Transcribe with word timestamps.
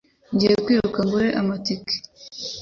Ngiye 0.33 0.55
kwiruka 0.63 0.99
ngura 1.05 1.29
amatike. 1.41 1.95